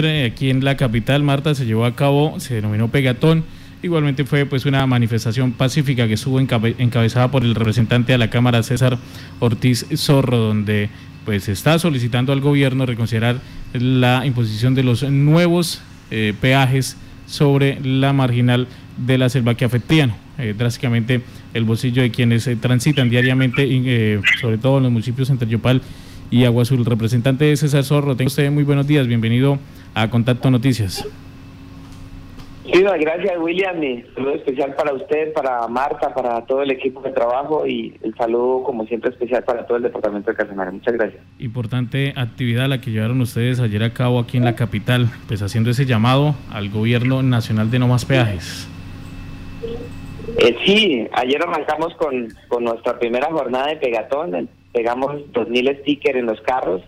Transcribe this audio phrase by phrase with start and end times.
[0.00, 3.42] Aquí en la capital, Marta, se llevó a cabo, se denominó Pegatón.
[3.82, 8.62] Igualmente fue pues una manifestación pacífica que estuvo encabezada por el representante de la Cámara,
[8.62, 8.96] César
[9.40, 10.88] Ortiz Zorro, donde
[11.24, 13.40] pues está solicitando al gobierno reconsiderar
[13.72, 16.96] la imposición de los nuevos eh, peajes
[17.26, 18.68] sobre la marginal
[18.98, 21.22] de la selva que afectían eh, drásticamente
[21.54, 25.82] el bolsillo de quienes eh, transitan diariamente, sobre todo en los municipios entre Yopal
[26.30, 26.84] y Agua Azul.
[26.84, 29.58] Representante César Zorro, tengo usted muy buenos días, bienvenido
[30.02, 31.06] a Contacto Noticias.
[32.72, 37.12] Sí, gracias William, un saludo especial para usted, para Marta, para todo el equipo de
[37.12, 40.72] trabajo y el saludo como siempre especial para todo el departamento de Casanare.
[40.72, 41.22] Muchas gracias.
[41.38, 45.70] Importante actividad la que llevaron ustedes ayer a cabo aquí en la capital, pues haciendo
[45.70, 48.68] ese llamado al gobierno nacional de no más peajes.
[50.36, 56.26] Eh, sí, ayer arrancamos con, con nuestra primera jornada de pegatón, pegamos 2.000 stickers en
[56.26, 56.82] los carros,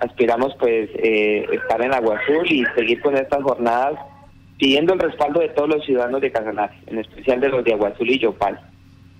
[0.00, 3.98] aspiramos pues eh, estar en Agua Azul y seguir con estas jornadas
[4.58, 7.88] pidiendo el respaldo de todos los ciudadanos de Casanare, en especial de los de Agua
[7.90, 8.58] Azul y Yopal.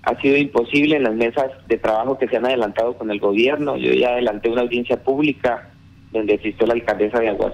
[0.03, 3.77] Ha sido imposible en las mesas de trabajo que se han adelantado con el gobierno.
[3.77, 5.71] Yo ya adelanté una audiencia pública
[6.13, 7.53] donde asistió la alcaldesa de Agua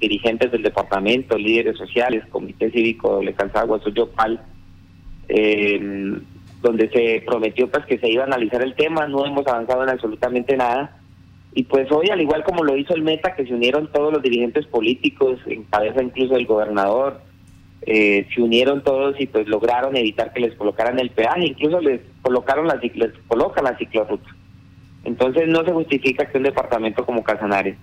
[0.00, 4.40] dirigentes del departamento, líderes sociales, comité cívico de Calzada Agua Azul Yopal,
[5.28, 6.18] eh,
[6.60, 9.06] donde se prometió pues que se iba a analizar el tema.
[9.06, 10.97] No hemos avanzado en absolutamente nada
[11.58, 14.22] y pues hoy, al igual como lo hizo el Meta, que se unieron todos los
[14.22, 17.20] dirigentes políticos, en cabeza incluso el gobernador,
[17.82, 22.00] eh, se unieron todos y pues lograron evitar que les colocaran el peaje, incluso les
[22.22, 24.30] colocaron la les colocan la ciclorruta.
[25.02, 27.76] Entonces no se justifica que un departamento como Casanares,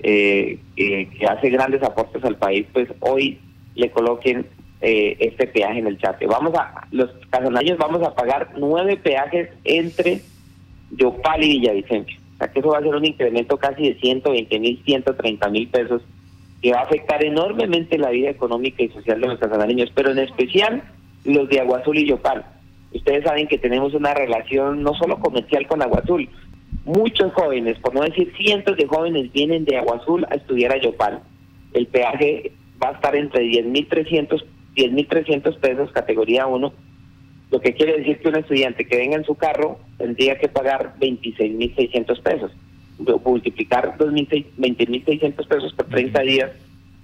[0.00, 3.38] eh, que hace grandes aportes al país, pues hoy
[3.76, 4.46] le coloquen
[4.80, 6.26] eh, este peaje en el chate.
[6.26, 10.22] Vamos a, los casanarios vamos a pagar nueve peajes entre
[10.90, 15.48] Yopal y Villavicencio que eso va a ser un incremento casi de 120 mil, 130
[15.50, 16.02] mil pesos,
[16.60, 20.18] que va a afectar enormemente la vida económica y social de los casanareños, pero en
[20.18, 20.82] especial
[21.24, 22.44] los de Agua Azul y Yopal.
[22.92, 26.28] Ustedes saben que tenemos una relación no solo comercial con Agua Azul,
[26.84, 30.80] muchos jóvenes, por no decir cientos de jóvenes, vienen de Agua Azul a estudiar a
[30.80, 31.20] Yopal.
[31.72, 32.52] El peaje
[32.82, 34.44] va a estar entre 10.300
[34.74, 36.72] 10.300 pesos, categoría 1,
[37.52, 40.94] lo que quiere decir que un estudiante que venga en su carro tendría que pagar
[40.98, 42.50] 26.600 pesos.
[42.98, 46.50] Multiplicar 20.600 pesos por 30 días,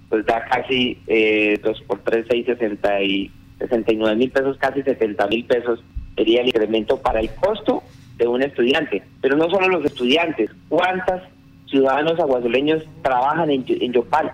[0.09, 5.27] pues da casi eh, 2 por 3, 6, 60 y 69 mil pesos, casi 70
[5.27, 5.83] mil pesos
[6.15, 7.83] sería el incremento para el costo
[8.17, 9.03] de un estudiante.
[9.21, 11.21] Pero no solo los estudiantes, ¿cuántos
[11.69, 14.31] ciudadanos aguazuleños trabajan en, en Yopal?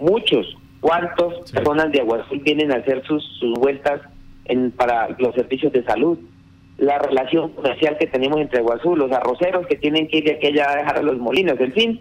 [0.00, 0.56] Muchos.
[0.80, 4.02] ¿Cuántas personas de Aguazul vienen a hacer sus, sus vueltas
[4.46, 6.18] en, para los servicios de salud,
[6.78, 10.70] la relación comercial que tenemos entre Guazú, los arroceros que tienen que ir de aquella
[10.70, 12.00] a dejar a los molinos, en fin,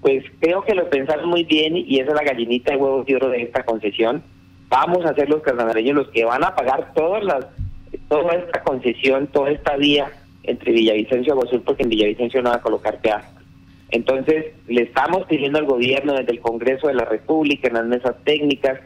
[0.00, 3.16] pues creo que lo pensaron muy bien y esa es la gallinita de huevos de
[3.16, 4.22] oro de esta concesión.
[4.68, 7.46] Vamos a ser los casanareños los que van a pagar todas las,
[8.08, 10.10] toda esta concesión, toda esta vía
[10.42, 13.28] entre Villavicencio y Aguazul, porque en Villavicencio no va a colocar peaje.
[13.90, 18.16] Entonces, le estamos pidiendo al gobierno desde el Congreso de la República, en las mesas
[18.24, 18.80] técnicas,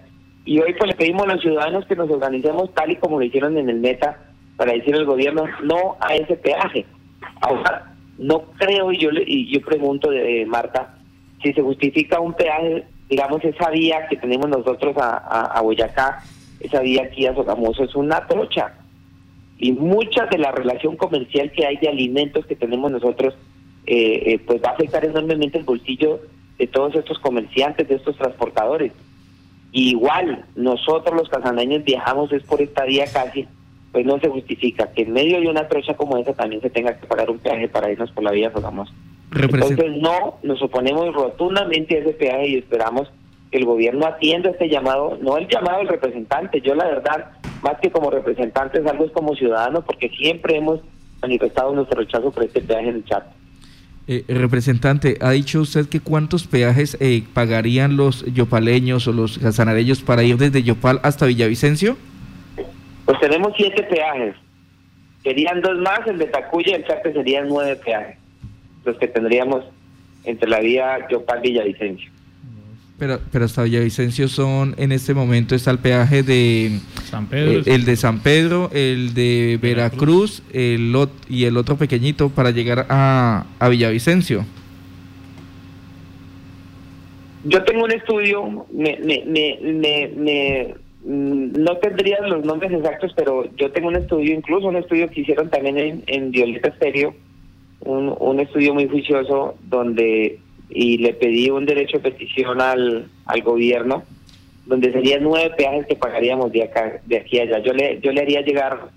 [0.47, 3.25] y hoy pues le pedimos a los ciudadanos que nos organicemos tal y como lo
[3.25, 4.17] hicieron en el Meta
[4.57, 6.87] para decir al gobierno no a ese peaje.
[8.17, 10.95] No creo, y yo, y yo pregunto de Marta,
[11.43, 16.23] si se justifica un peaje, digamos, esa vía que tenemos nosotros a, a, Boyacá,
[16.61, 18.73] esa vía aquí a Sogamoso, es una trocha.
[19.59, 23.35] Y mucha de la relación comercial que hay de alimentos que tenemos nosotros,
[23.87, 26.21] eh, eh, pues va a afectar enormemente el bolsillo
[26.57, 28.93] de todos estos comerciantes, de estos transportadores
[29.73, 33.47] igual nosotros los casaneños viajamos es por esta vía casi,
[33.93, 36.99] pues no se justifica que en medio de una trocha como esa también se tenga
[36.99, 38.93] que pagar un peaje para irnos por la vía Sogamoso.
[39.35, 43.11] Entonces no nos oponemos rotundamente a ese peaje y esperamos
[43.51, 47.31] que el gobierno atienda este llamado, no el llamado del representante, yo la verdad,
[47.63, 50.81] más que como representante, algo es como ciudadano, porque siempre hemos
[51.23, 53.25] manifestado nuestro rechazo por este peaje en el chat.
[54.09, 60.01] Eh, representante, ¿ha dicho usted que cuántos peajes eh, pagarían los yopaleños o los casanareños
[60.01, 61.97] para ir desde Yopal hasta Villavicencio?
[63.05, 64.37] Pues tenemos siete peajes.
[65.25, 68.17] Serían dos más, el de Tacuya y el Chate serían nueve peajes,
[68.85, 69.65] los que tendríamos
[70.23, 72.13] entre la vía Yopal-Villavicencio.
[72.99, 77.63] Pero, pero hasta Villavicencio son, en este momento está el peaje de San Pedro, eh,
[77.67, 80.95] el de San Pedro, el de Veracruz, el
[81.29, 84.47] y el otro pequeñito para llegar a, a Villavicencio.
[87.45, 93.45] Yo tengo un estudio, me, me, me, me, mm, no tendría los nombres exactos, pero
[93.57, 97.15] yo tengo un estudio, incluso un estudio que hicieron también en, en Violeta Stereo,
[97.81, 100.41] un, un estudio muy juicioso donde
[100.71, 104.05] y le pedí un derecho de petición al, al gobierno
[104.67, 107.59] donde serían nueve peajes que pagaríamos de acá de aquí a allá.
[107.61, 108.91] Yo le yo le haría llegar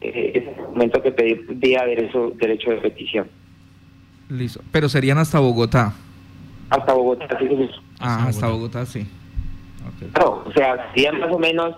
[0.00, 3.28] eh, ese momento que pedí día derecho derecho de petición.
[4.28, 5.94] Listo, pero serían hasta Bogotá.
[6.70, 7.70] Hasta Bogotá, sí.
[8.00, 9.06] Ah, hasta Bogotá, sí.
[10.12, 11.74] Claro, o sea, serían más o menos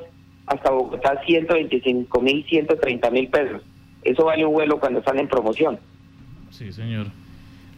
[0.46, 3.62] hasta Bogotá 125 mil, 130 mil pesos.
[4.02, 5.78] Eso vale un vuelo cuando están en promoción.
[6.50, 7.08] Sí, señor.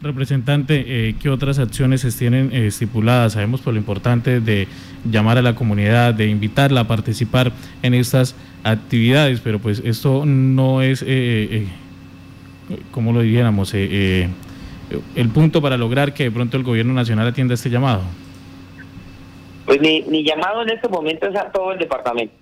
[0.02, 3.32] Representante, eh, ¿qué otras acciones se tienen eh, estipuladas?
[3.32, 4.68] Sabemos por lo importante de
[5.10, 7.50] llamar a la comunidad, de invitarla a participar
[7.82, 11.66] en estas actividades, pero pues esto no es, eh, eh
[12.90, 14.28] como lo dijéramos, el
[15.32, 18.02] punto para lograr que de pronto el gobierno nacional atienda este llamado.
[19.64, 22.34] Pues mi, mi llamado en este momento es a todo el departamento,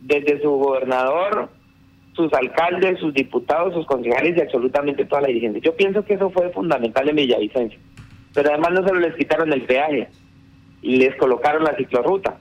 [0.00, 1.48] desde su gobernador
[2.20, 5.62] sus alcaldes, sus diputados, sus concejales y absolutamente toda la dirigencia.
[5.62, 7.78] Yo pienso que eso fue fundamental en Villavicencio.
[8.34, 10.08] Pero además no solo les quitaron el peaje,
[10.82, 12.38] les colocaron la ciclorruta.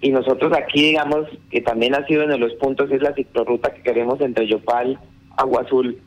[0.00, 3.72] Y nosotros aquí, digamos, que también ha sido uno de los puntos, es la ciclorruta
[3.72, 4.98] que queremos entre Yopal,
[5.36, 5.98] Agua Azul,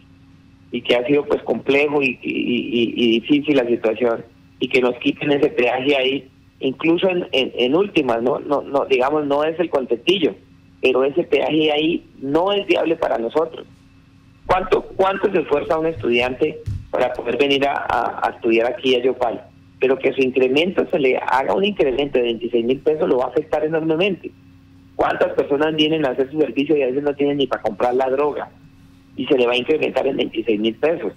[0.72, 4.24] y que ha sido pues complejo y, y, difícil la situación,
[4.60, 6.30] y que nos quiten ese peaje ahí,
[6.60, 8.40] incluso en, en, últimas, ¿no?
[8.40, 10.36] No, no, digamos, no es el contentillo
[10.81, 13.66] pero ese peaje ahí no es viable para nosotros.
[14.46, 16.58] ¿Cuánto, cuánto se esfuerza un estudiante
[16.90, 19.44] para poder venir a, estudiar aquí a Yopal?
[19.80, 23.26] Pero que su incremento se le haga un incremento de 26 mil pesos lo va
[23.26, 24.31] a afectar enormemente.
[24.96, 27.94] ¿Cuántas personas vienen a hacer su servicio y a veces no tienen ni para comprar
[27.96, 28.50] la droga?
[29.16, 31.14] Y se le va a incrementar en 26 mil pesos.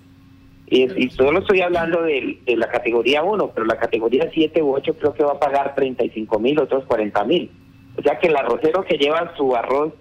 [0.66, 4.94] Y, solo estoy hablando de, de, la categoría 1, pero la categoría 7 u 8
[4.94, 7.50] creo que va a pagar 35 mil, otros 40 mil.
[7.96, 9.92] O sea que el arrocero que lleva su arroz,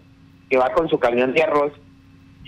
[0.49, 1.73] que va con su camión de arroz,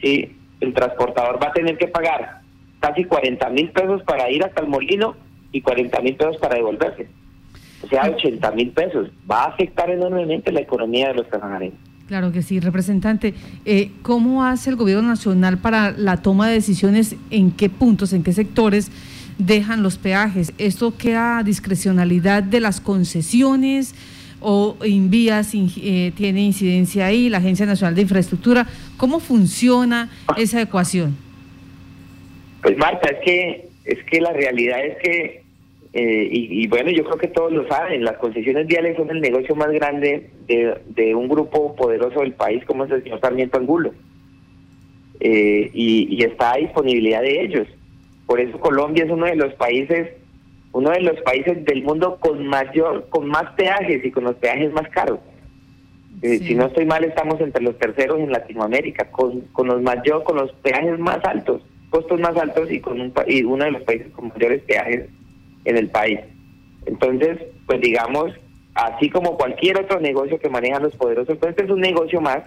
[0.01, 2.42] sí, el transportador va a tener que pagar
[2.80, 5.16] casi 40 mil pesos para ir hasta el molino
[5.51, 7.07] y 40 mil pesos para devolverse.
[7.81, 9.10] O sea, 80 mil pesos.
[9.30, 11.78] Va a afectar enormemente la economía de los casanareños.
[12.07, 13.34] Claro que sí, representante.
[13.66, 17.16] Eh, ¿Cómo hace el gobierno nacional para la toma de decisiones?
[17.30, 18.92] ¿En qué puntos, en qué sectores
[19.38, 20.54] dejan los peajes?
[20.57, 23.95] ¿Esto queda discrecionalidad de las concesiones?
[24.44, 28.68] O Invías eh, tiene incidencia ahí, la Agencia Nacional de Infraestructura.
[28.98, 31.16] ¿Cómo funciona esa ecuación?
[32.62, 35.44] Pues Marta, es que es que la realidad es que
[35.95, 39.56] eh, y, bueno, yo creo que todos lo saben, las concesiones viales son el negocio
[39.56, 43.94] más grande de, un grupo poderoso del país como es el señor Sarmiento Angulo.
[45.19, 47.68] Eh, y, y está a disponibilidad de ellos.
[48.25, 50.10] Por eso Colombia es uno de los países
[50.73, 54.73] uno de los países del mundo con mayor, con más peajes y con los peajes
[54.73, 55.19] más caros.
[56.23, 60.23] Eh, si no estoy mal, estamos entre los terceros en Latinoamérica, con, con los mayor,
[60.23, 63.83] con los peajes más altos, costos más altos y con un y uno de los
[63.83, 65.09] países con mayores peajes
[65.65, 66.19] en el país.
[66.85, 68.31] Entonces, pues digamos,
[68.73, 72.43] así como cualquier otro negocio que manejan los poderosos, pues este es un negocio más,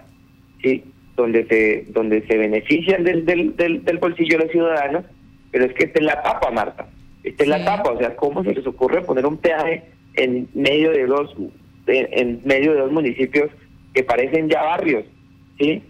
[0.61, 0.83] sí,
[1.15, 5.05] donde se donde se benefician del, del, del, del bolsillo de los ciudadanos,
[5.51, 6.87] pero es que esta es la tapa, Marta.
[7.27, 9.83] Esta es la tapa, o sea, ¿cómo se les ocurre poner un peaje
[10.15, 11.35] en medio de dos,
[11.87, 13.49] en, medio de dos municipios
[13.93, 15.03] que parecen ya barrios,
[15.59, 15.83] ¿sí?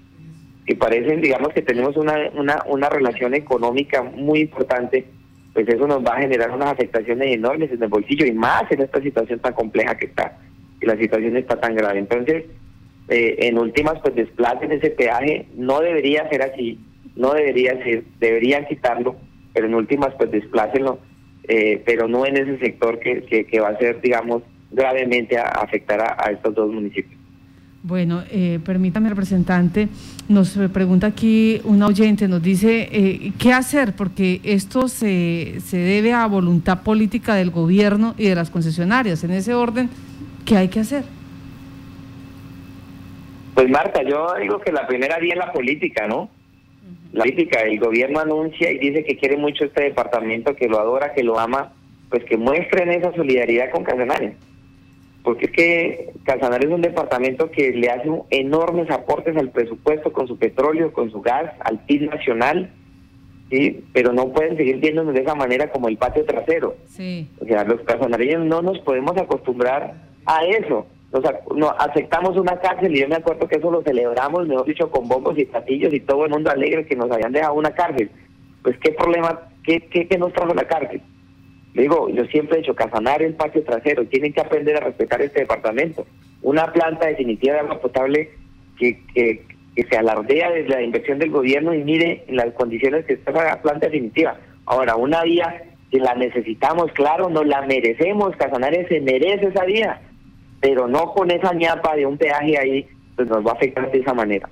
[0.65, 5.05] Que parecen, digamos, que tenemos una, una, una relación económica muy importante,
[5.53, 8.81] pues eso nos va a generar unas afectaciones enormes en el bolsillo y más en
[8.81, 10.39] esta situación tan compleja que está,
[10.81, 11.99] y la situación está tan grave.
[11.99, 12.45] Entonces,
[13.09, 16.79] eh, en últimas, pues desplacen ese peaje, no debería ser así,
[17.15, 19.15] no debería ser, deberían quitarlo,
[19.53, 20.99] pero en últimas, pues desplácenlo
[21.47, 26.01] eh, pero no en ese sector que, que, va a ser, digamos, gravemente a, afectar
[26.01, 27.17] a, estos dos municipios.
[27.83, 29.87] Bueno, eh, permítame, representante,
[30.27, 33.93] nos pregunta aquí una oyente, nos dice, eh, ¿qué hacer?
[33.95, 39.23] Porque esto se, se debe a voluntad política del gobierno y de las concesionarias.
[39.23, 39.89] En ese orden,
[40.43, 41.03] ¿qué hay que hacer?
[43.53, 46.29] Pues Marta, yo digo que la primera vía es la política, ¿no?
[47.13, 47.61] La política.
[47.61, 51.39] El gobierno anuncia y dice que quiere mucho este departamento, que lo adora, que lo
[51.39, 51.73] ama,
[52.09, 54.33] pues que muestren esa solidaridad con Casanares.
[55.23, 60.27] Porque es que Casanares es un departamento que le hace enormes aportes al presupuesto con
[60.27, 62.71] su petróleo, con su gas, al PIB nacional,
[63.49, 63.83] ¿sí?
[63.93, 66.77] pero no pueden seguir viéndonos de esa manera como el patio trasero.
[66.85, 67.29] Sí.
[67.41, 69.95] O sea, los casanareños no nos podemos acostumbrar
[70.25, 70.87] a eso
[71.55, 75.07] no, aceptamos una cárcel y yo me acuerdo que eso lo celebramos, mejor dicho, con
[75.07, 78.11] bombos y platillos y todo el mundo alegre que nos habían dejado una cárcel.
[78.61, 81.01] Pues qué problema, qué, qué, nos trajo la cárcel.
[81.73, 85.41] Digo, yo siempre he dicho, casanar el patio trasero, tienen que aprender a respetar este
[85.41, 86.05] departamento.
[86.41, 88.29] Una planta definitiva de agua potable
[88.77, 89.45] que, que,
[89.89, 93.61] se alardea desde la inversión del gobierno y mire en las condiciones que está la
[93.61, 94.35] planta definitiva.
[94.65, 100.01] Ahora, una vía Si la necesitamos, claro, nos la merecemos, Casanare se merece esa vía,
[100.59, 102.85] pero no con esa ñapa de un peaje ahí,
[103.15, 104.49] pues nos va a afectar de esa manera.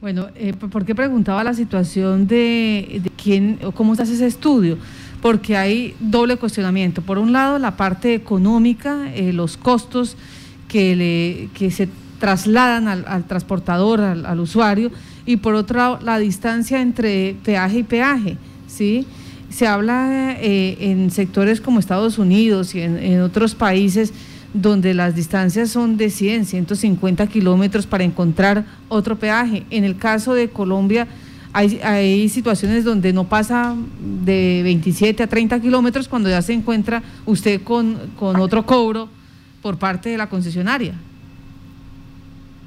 [0.00, 4.76] Bueno, eh, ¿por qué preguntaba la situación de, quién o cómo se hace ese estudio?
[5.20, 7.02] Porque hay doble cuestionamiento.
[7.02, 10.16] Por un lado, la parte económica, eh, los costos
[10.66, 14.90] que, le, que se trasladan al, transportador, al, usuario,
[15.24, 19.06] y por otro lado, la distancia entre peaje y peaje, ¿sí?
[19.50, 24.12] Se habla eh, en sectores como Estados Unidos y en otros países
[24.54, 29.64] donde las distancias son de 100, 150 kilómetros para encontrar otro peaje.
[29.70, 31.06] En el caso de Colombia
[31.52, 37.02] hay, hay situaciones donde no pasa de 27 a 30 kilómetros cuando ya se encuentra
[37.26, 39.08] usted con, con otro cobro
[39.62, 40.94] por parte de la concesionaria.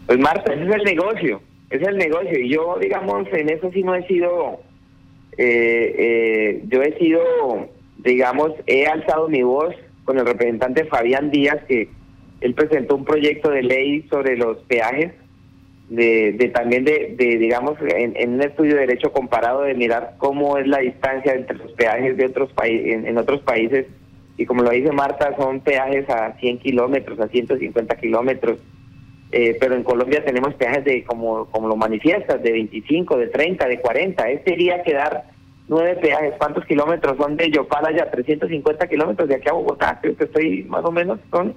[0.06, 2.40] Pues Marta, ese es el negocio, es el negocio.
[2.40, 4.60] Y yo, digamos, en eso sí no he sido,
[5.38, 7.22] eh, eh, yo he sido,
[7.98, 9.74] digamos, he alzado mi voz
[10.06, 11.90] con el representante Fabián Díaz, que
[12.42, 15.12] él presentó un proyecto de ley sobre los peajes,
[15.90, 20.58] de, de también de, de digamos, en, un estudio de derecho comparado de mirar cómo
[20.58, 23.88] es la distancia entre los peajes de otros países, en, otros países,
[24.38, 28.60] y como lo dice Marta, son peajes a 100 kilómetros, a 150 kilómetros,
[29.32, 33.68] eh, pero en Colombia tenemos peajes de, como, como lo manifiestas, de 25, de 30,
[33.68, 35.35] de 40, este iría a quedar
[35.68, 36.34] nueve peajes.
[36.38, 40.00] ¿Cuántos kilómetros son de Yopal ya 350 kilómetros de aquí a Bogotá.
[40.02, 41.54] Creo que estoy más o menos con...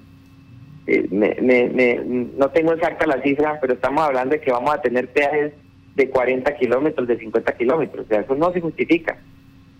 [0.87, 2.03] Eh, me, me,
[2.37, 5.53] no tengo exacta la cifra, pero estamos hablando de que vamos a tener peajes
[5.95, 8.07] de 40 kilómetros, de 50 kilómetros.
[8.07, 9.19] O sea, eso no se justifica.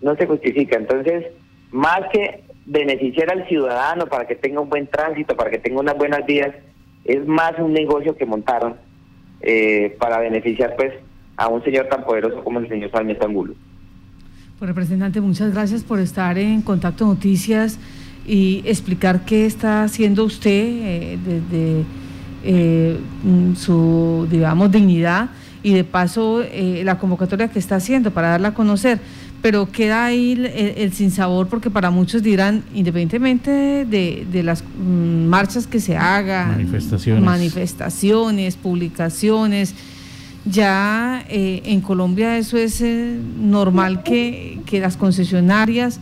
[0.01, 0.77] No se justifica.
[0.77, 1.25] Entonces,
[1.71, 5.97] más que beneficiar al ciudadano para que tenga un buen tránsito, para que tenga unas
[5.97, 6.53] buenas vías,
[7.05, 8.75] es más un negocio que montaron
[9.41, 10.93] eh, para beneficiar pues
[11.37, 13.55] a un señor tan poderoso como el señor Sarmiento Angulo.
[14.59, 17.77] Pues, representante, muchas gracias por estar en Contacto Noticias
[18.27, 21.85] y explicar qué está haciendo usted eh, desde
[22.43, 25.29] eh, mm, su, digamos, dignidad
[25.63, 28.99] y de paso eh, la convocatoria que está haciendo para darla a conocer.
[29.41, 30.33] Pero queda ahí
[30.75, 37.23] el, sinsabor porque para muchos dirán, independientemente de, las mm, marchas que se hagan, manifestaciones,
[37.23, 39.73] manifestaciones publicaciones,
[40.45, 45.99] ya eh, en Colombia eso es eh, normal que, las concesionarias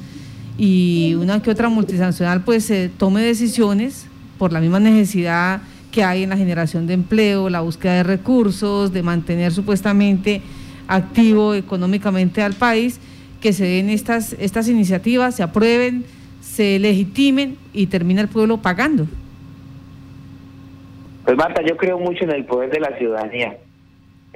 [0.57, 6.23] y una que otra multinacional pues eh, tome decisiones por la misma necesidad que hay
[6.23, 10.41] en la generación de empleo, la búsqueda de recursos, de mantener supuestamente
[10.87, 12.99] activo económicamente al país,
[13.41, 16.05] que se den estas, estas iniciativas, se aprueben,
[16.41, 19.07] se legitimen y termina el pueblo pagando.
[21.25, 23.57] Pues Marta, yo creo mucho en el poder de la ciudadanía.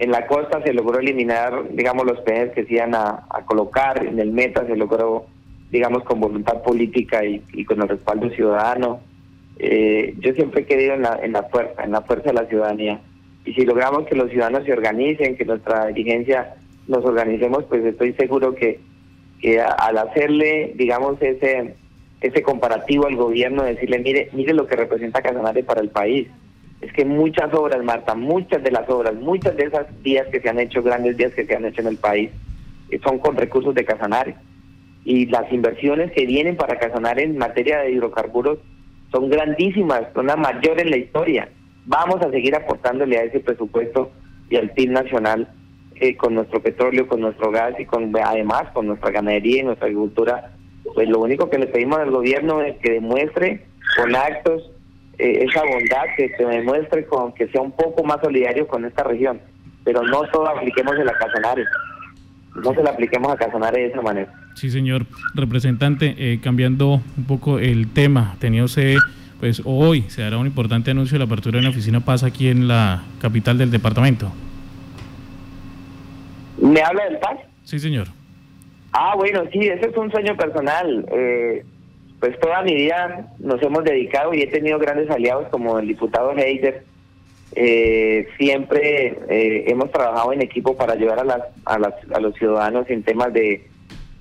[0.01, 4.03] En la costa se logró eliminar, digamos, los peajes que se iban a, colocar.
[4.03, 5.27] En el meta se logró,
[5.70, 9.00] digamos, con voluntad política y, con el respaldo ciudadano.
[9.60, 12.48] Eh, yo siempre he querido en la, en la fuerza, en la fuerza de la
[12.48, 13.00] ciudadanía.
[13.46, 16.55] Y si logramos que los ciudadanos se organicen, que nuestra dirigencia
[16.88, 18.79] nos organicemos, pues estoy seguro que,
[19.77, 21.75] al hacerle, digamos, ese
[22.22, 26.27] ese comparativo al gobierno, decirle, mire, mire lo que representa Casanare para el país
[26.81, 30.50] es que muchas obras, Marta, muchas de las obras, muchas de esas vías que se
[30.50, 32.31] han hecho, grandes vías que se han hecho en el país,
[32.89, 34.35] eh, son con recursos de Casanare.
[35.05, 38.59] Y las inversiones que vienen para Casanare en materia de hidrocarburos
[39.11, 41.50] son grandísimas, son las mayores en la historia.
[41.85, 44.11] Vamos a seguir aportándole a ese presupuesto
[44.50, 45.50] y al PIB nacional
[45.95, 49.85] eh, con nuestro petróleo, con nuestro gas y con además con nuestra ganadería y nuestra
[49.85, 50.51] agricultura.
[50.95, 53.65] Pues lo único que le pedimos al gobierno es que demuestre
[53.97, 54.71] con actos
[55.21, 59.03] eh, esa bondad, que se demuestre con que sea un poco más solidario con esta
[59.03, 59.39] región,
[59.83, 61.63] pero no todo apliquemos en la Casanare,
[62.55, 64.33] no se la apliquemos a Casanare de esa manera.
[64.55, 68.95] Sí, señor representante, eh, cambiando un poco el tema, tenía usted,
[69.39, 72.47] pues hoy se dará un importante anuncio de la apertura de una oficina Paz aquí
[72.47, 74.31] en la capital del departamento.
[76.59, 77.37] ¿Me habla del Paz?
[77.63, 78.07] Sí, señor.
[78.91, 81.05] Ah, bueno, sí, ese es un sueño personal.
[81.11, 81.63] Eh,
[82.21, 86.37] pues toda mi vida nos hemos dedicado y he tenido grandes aliados como el diputado
[86.37, 86.83] Heider.
[87.55, 93.01] Eh, siempre eh, hemos trabajado en equipo para ayudar a, las, a, los ciudadanos en
[93.01, 93.67] temas de,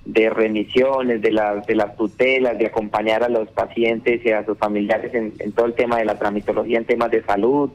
[0.05, 4.57] de remisiones, de, las de las tutelas, de acompañar a los pacientes y a sus
[4.57, 7.69] familiares en, en, todo el tema de la tramitología, en temas de salud,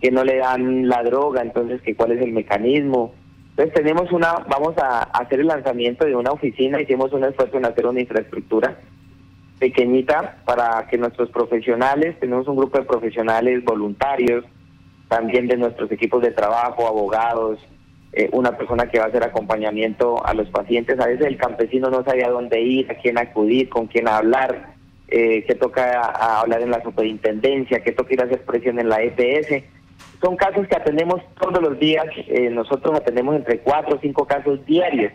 [0.00, 3.12] que no le dan la droga, entonces que cuál es el mecanismo.
[3.50, 7.66] Entonces tenemos una, vamos a hacer el lanzamiento de una oficina, hicimos un esfuerzo en
[7.66, 8.78] hacer una infraestructura
[9.58, 14.44] pequeñita para que nuestros profesionales, tenemos un grupo de profesionales voluntarios,
[15.08, 17.58] también de nuestros equipos de trabajo, abogados,
[18.12, 20.98] eh, una persona que va a hacer acompañamiento a los pacientes.
[21.00, 24.74] A veces el campesino no sabía dónde ir, a quién acudir, con quién hablar,
[25.08, 26.00] eh, que toca
[26.40, 29.64] hablar en la superintendencia, que toca ir a hacer presión en la EPS.
[30.20, 32.06] Son casos que atendemos todos los días.
[32.28, 35.12] Eh, nosotros atendemos entre cuatro o cinco casos diarios.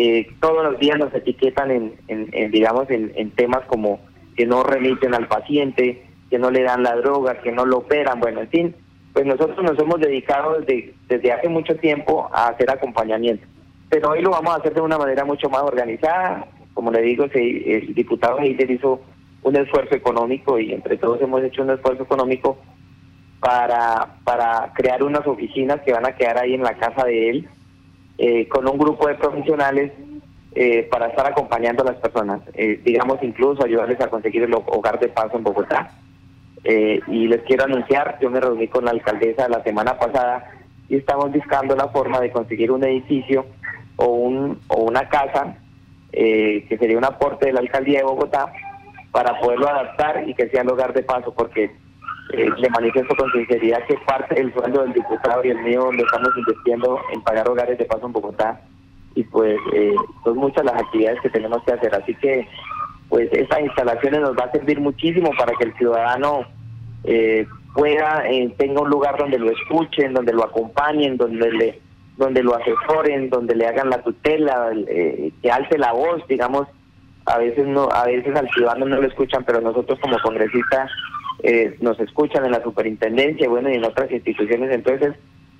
[0.00, 1.72] Eh, todos los días nos etiquetan
[2.06, 3.98] en, digamos, en, temas como
[4.36, 8.20] que no remiten al paciente, que no le dan la droga, que no lo operan,
[8.20, 8.76] bueno, en fin,
[9.12, 13.44] pues nosotros nos hemos dedicado desde, desde hace mucho tiempo a hacer acompañamiento.
[13.88, 16.46] Pero hoy lo vamos a hacer de una manera mucho más organizada.
[16.74, 19.00] Como le digo, el diputado Heider hizo
[19.42, 22.56] un esfuerzo económico y entre todos hemos hecho un esfuerzo económico
[23.40, 27.48] para, para crear unas oficinas que van a quedar ahí en la casa de él,
[28.20, 29.92] eh, con un grupo de profesionales
[30.56, 34.98] eh, para estar acompañando a las personas, eh, digamos incluso ayudarles a conseguir el hogar
[34.98, 35.92] de paso en Bogotá.
[36.64, 40.50] y les quiero anunciar, yo me reuní con la alcaldesa la semana pasada
[40.88, 43.46] y estamos buscando la forma de conseguir un edificio
[43.94, 45.56] o, un, o una casa
[46.10, 48.52] que sería un aporte de la alcaldía de Bogotá
[49.12, 51.70] para poderlo adaptar y que sea el hogar de paso, porque
[52.32, 56.04] eh, le manifiesto con sinceridad que parte del sueldo del diputado y el mío lo
[56.04, 58.60] estamos invirtiendo en pagar hogares de paso en Bogotá
[59.14, 61.94] y pues eh, son muchas las actividades que tenemos que hacer.
[61.94, 62.46] Así que
[63.08, 66.44] pues estas instalaciones nos va a servir muchísimo para que el ciudadano
[67.04, 71.80] eh, pueda, eh, tenga un lugar donde lo escuchen, donde lo acompañen, donde le
[72.16, 76.66] donde lo asesoren, donde le hagan la tutela, que alce la voz, digamos,
[77.26, 80.90] a veces no, a veces al ciudadano no lo escuchan, pero nosotros como congresistas
[81.42, 84.70] eh, nos escuchan en la superintendencia bueno, y en otras instituciones.
[84.72, 85.14] Entonces,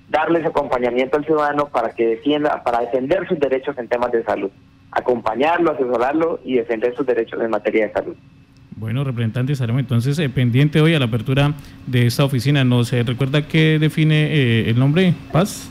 [0.09, 4.49] darles acompañamiento al ciudadano para que defienda, para defender sus derechos en temas de salud,
[4.91, 8.15] acompañarlo, asesorarlo y defender sus derechos en materia de salud.
[8.75, 11.53] Bueno, representante, estaremos entonces eh, pendiente hoy a la apertura
[11.85, 12.63] de esta oficina.
[12.63, 15.13] ¿Nos recuerda qué define eh, el nombre?
[15.31, 15.69] Paz.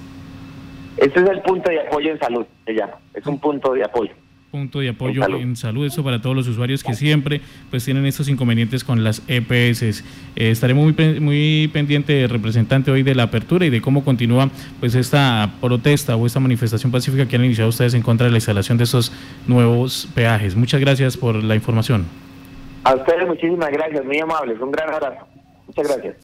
[0.98, 2.94] Este es el punto de apoyo en salud, se llama.
[3.14, 4.12] Es un punto de apoyo
[4.50, 5.84] punto de apoyo en salud.
[5.84, 7.40] eso para todos los usuarios que siempre
[7.70, 9.82] pues tienen estos inconvenientes con las EPS.
[9.82, 14.48] Eh, estaremos muy, muy pendiente representante hoy de la apertura y de cómo continúa
[14.80, 18.38] pues esta protesta o esta manifestación pacífica que han iniciado ustedes en contra de la
[18.38, 19.12] instalación de esos
[19.46, 20.56] nuevos peajes.
[20.56, 22.06] Muchas gracias por la información.
[22.84, 25.26] A ustedes muchísimas gracias, muy amables, un gran abrazo.
[25.66, 26.14] Muchas gracias.